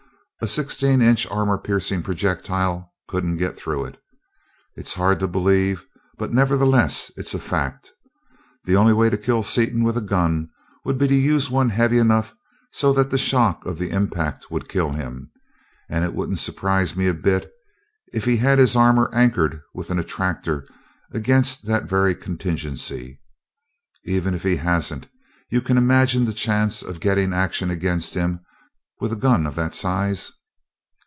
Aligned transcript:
A 0.43 0.47
sixteenth 0.47 1.03
inch 1.03 1.27
armor 1.29 1.59
piercing 1.59 2.01
projectile 2.01 2.91
couldn't 3.07 3.37
get 3.37 3.55
through 3.55 3.85
it. 3.85 4.01
It's 4.75 4.95
hard 4.95 5.19
to 5.19 5.27
believe, 5.27 5.85
but 6.17 6.33
nevertheless 6.33 7.11
it's 7.15 7.35
a 7.35 7.39
fact. 7.39 7.91
The 8.63 8.75
only 8.75 8.91
way 8.91 9.11
to 9.11 9.19
kill 9.19 9.43
Seaton 9.43 9.83
with 9.83 9.97
a 9.97 10.01
gun 10.01 10.49
would 10.83 10.97
be 10.97 11.07
to 11.07 11.13
use 11.13 11.51
one 11.51 11.69
heavy 11.69 11.99
enough 11.99 12.33
so 12.71 12.91
that 12.91 13.11
the 13.11 13.19
shock 13.19 13.63
of 13.67 13.77
the 13.77 13.91
impact 13.91 14.49
would 14.49 14.67
kill 14.67 14.93
him 14.93 15.29
and 15.87 16.03
it 16.03 16.15
wouldn't 16.15 16.39
surprise 16.39 16.95
me 16.95 17.05
a 17.05 17.13
bit 17.13 17.51
if 18.11 18.25
he 18.25 18.37
had 18.37 18.57
his 18.57 18.75
armor 18.75 19.11
anchored 19.13 19.61
with 19.75 19.91
an 19.91 19.99
attractor 19.99 20.67
against 21.11 21.67
that 21.67 21.83
very 21.85 22.15
contingency. 22.15 23.21
Even 24.05 24.33
if 24.33 24.41
he 24.41 24.55
hasn't, 24.55 25.05
you 25.51 25.61
can 25.61 25.77
imagine 25.77 26.25
the 26.25 26.33
chance 26.33 26.81
of 26.81 26.99
getting 26.99 27.31
action 27.31 27.69
against 27.69 28.15
him 28.15 28.39
with 28.99 29.11
a 29.11 29.15
gun 29.15 29.47
of 29.47 29.55
that 29.55 29.73
size." 29.73 30.31